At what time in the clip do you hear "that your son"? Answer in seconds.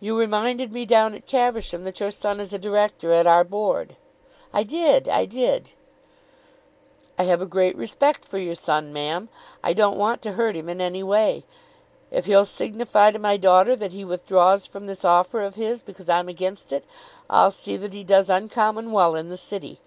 1.84-2.40